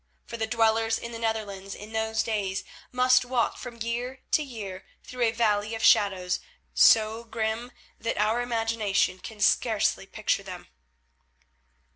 [0.25, 4.83] For the dwellers in the Netherlands in those days must walk from year to year
[5.03, 6.39] through a valley of shadows
[6.73, 10.69] so grim that our imagination can scarcely picture them.